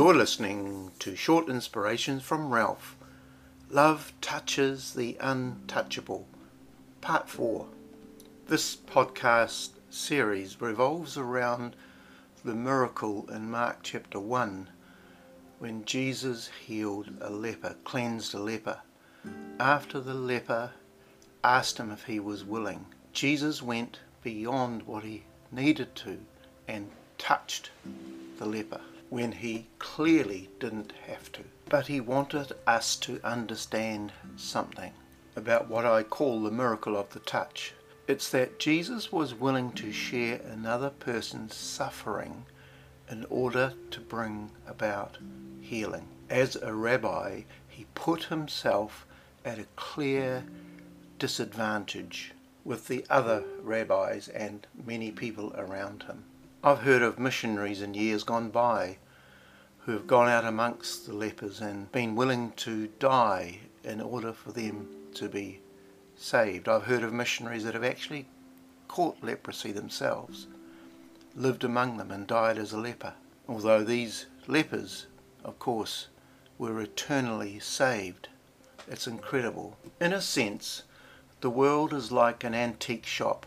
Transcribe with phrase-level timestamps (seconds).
[0.00, 2.96] You're listening to short inspirations from Ralph.
[3.68, 6.26] Love touches the untouchable.
[7.02, 7.66] Part 4.
[8.48, 11.76] This podcast series revolves around
[12.42, 14.70] the miracle in Mark chapter 1
[15.58, 18.80] when Jesus healed a leper, cleansed a leper.
[19.58, 20.70] After the leper
[21.44, 26.20] asked him if he was willing, Jesus went beyond what he needed to
[26.66, 27.70] and touched
[28.38, 28.80] the leper
[29.10, 31.42] when he clearly didn't have to.
[31.68, 34.92] But he wanted us to understand something
[35.36, 37.74] about what I call the miracle of the touch.
[38.08, 42.44] It's that Jesus was willing to share another person's suffering
[43.10, 45.18] in order to bring about
[45.60, 46.06] healing.
[46.28, 49.06] As a rabbi, he put himself
[49.44, 50.44] at a clear
[51.18, 52.32] disadvantage
[52.64, 56.24] with the other rabbis and many people around him.
[56.62, 58.98] I've heard of missionaries in years gone by
[59.78, 64.52] who have gone out amongst the lepers and been willing to die in order for
[64.52, 65.60] them to be
[66.16, 66.68] saved.
[66.68, 68.26] I've heard of missionaries that have actually
[68.88, 70.48] caught leprosy themselves,
[71.34, 73.14] lived among them, and died as a leper.
[73.48, 75.06] Although these lepers,
[75.42, 76.08] of course,
[76.58, 78.28] were eternally saved.
[78.86, 79.78] It's incredible.
[79.98, 80.82] In a sense,
[81.40, 83.46] the world is like an antique shop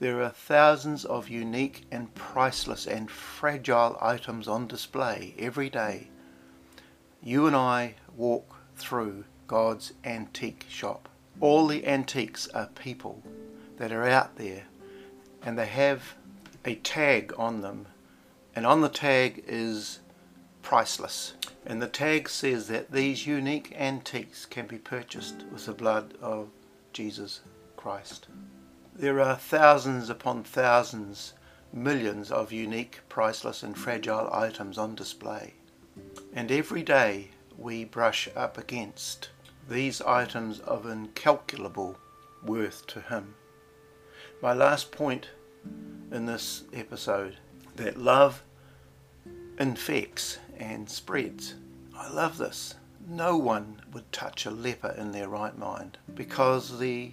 [0.00, 6.08] there are thousands of unique and priceless and fragile items on display every day.
[7.22, 11.08] You and I walk through God's antique shop.
[11.40, 13.22] All the antiques are people
[13.76, 14.64] that are out there
[15.42, 16.14] and they have
[16.64, 17.86] a tag on them,
[18.54, 20.00] and on the tag is
[20.62, 21.34] priceless.
[21.64, 26.48] And the tag says that these unique antiques can be purchased with the blood of
[26.92, 27.40] Jesus
[27.76, 28.26] Christ.
[28.98, 31.34] There are thousands upon thousands,
[31.72, 35.54] millions of unique, priceless and fragile items on display.
[36.32, 39.28] And every day we brush up against
[39.70, 41.96] these items of incalculable
[42.42, 43.36] worth to Him.
[44.42, 45.28] My last point
[46.10, 47.36] in this episode
[47.76, 48.42] that love
[49.60, 51.54] infects and spreads.
[51.96, 52.74] I love this.
[53.08, 57.12] No one would touch a leper in their right mind because the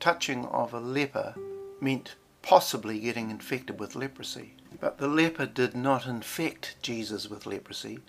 [0.00, 1.34] touching of a leper
[1.80, 4.54] meant possibly getting infected with leprosy.
[4.80, 8.00] But the leper did not infect Jesus with leprosy.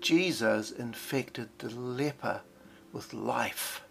[0.00, 2.42] Jesus infected the leper
[2.92, 3.82] with life.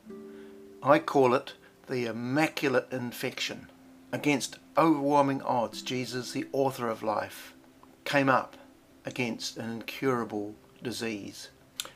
[0.84, 1.54] I call it
[1.88, 3.70] the immaculate infection.
[4.12, 7.54] Against overwhelming odds, Jesus, the author of life,
[8.04, 8.58] came up
[9.06, 11.50] against an incurable disease.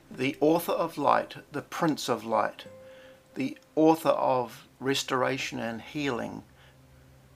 [0.09, 2.65] The author of light, the prince of light,
[3.35, 6.43] the author of restoration and healing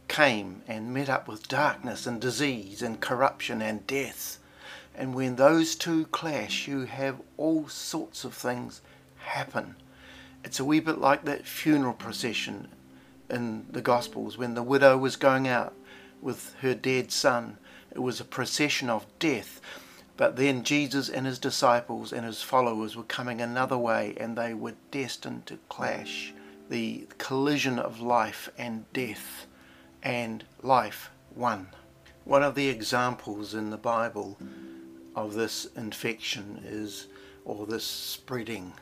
[0.07, 4.39] came and met up with darkness and disease and corruption and death.
[4.95, 8.81] And when those two clash, you have all sorts of things
[9.17, 9.75] happen.
[10.43, 12.67] It's a wee bit like that funeral procession
[13.29, 15.73] in the Gospels when the widow was going out
[16.21, 17.57] with her dead son.
[17.91, 19.61] It was a procession of death.
[20.17, 24.53] But then Jesus and his disciples and his followers were coming another way and they
[24.53, 26.33] were destined to clash.
[26.69, 29.47] The collision of life and death
[30.03, 31.69] and life won.
[32.25, 34.37] One of the examples in the Bible
[35.15, 37.07] of this infection is,
[37.43, 38.73] or this spreading,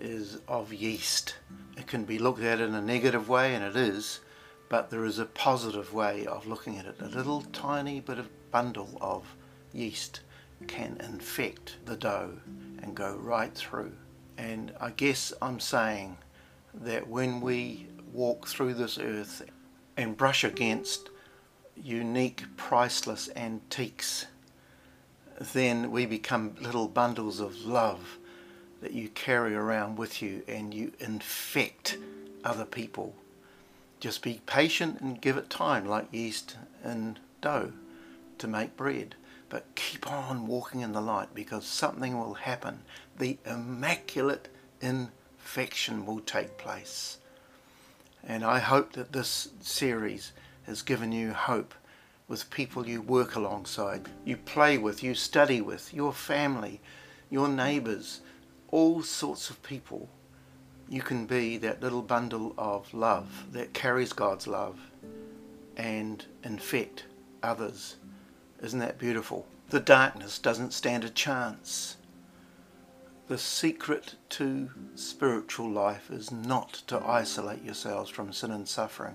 [0.00, 1.36] is of yeast.
[1.78, 4.20] It can be looked at in a negative way, and it is,
[4.68, 6.96] but there is a positive way of looking at it.
[7.00, 9.24] A little tiny bit of bundle of
[9.72, 10.20] yeast
[10.66, 12.32] can infect the dough
[12.82, 13.92] and go right through.
[14.36, 16.18] And I guess I'm saying
[16.74, 19.42] that when we walk through this earth
[19.96, 21.10] and brush against
[21.76, 24.26] unique, priceless antiques,
[25.52, 28.18] then we become little bundles of love
[28.80, 31.98] that you carry around with you and you infect
[32.44, 33.14] other people.
[33.98, 37.72] Just be patient and give it time, like yeast and dough
[38.38, 39.14] to make bread.
[39.50, 42.80] But keep on walking in the light because something will happen.
[43.18, 44.48] The immaculate
[45.50, 47.18] infection will take place.
[48.22, 50.30] And I hope that this series
[50.62, 51.74] has given you hope
[52.28, 56.80] with people you work alongside, you play with, you study with, your family,
[57.30, 58.20] your neighbours,
[58.68, 60.08] all sorts of people.
[60.88, 64.78] You can be that little bundle of love that carries God's love
[65.76, 67.06] and infect
[67.42, 67.96] others
[68.62, 69.46] isn't that beautiful?
[69.70, 71.96] The darkness doesn't stand a chance.
[73.30, 79.14] The secret to spiritual life is not to isolate yourselves from sin and suffering.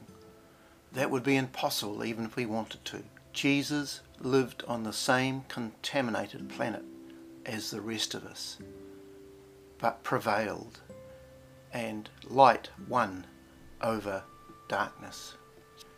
[0.94, 3.04] That would be impossible even if we wanted to.
[3.34, 6.86] Jesus lived on the same contaminated planet
[7.46, 8.58] as the rest of us,
[9.80, 10.80] but prevailed,
[11.74, 13.26] and light won
[13.82, 14.24] over
[14.70, 15.34] darkness.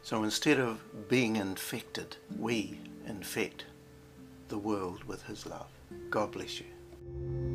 [0.01, 3.65] So instead of being infected, we infect
[4.47, 5.69] the world with His love.
[6.09, 7.46] God bless you.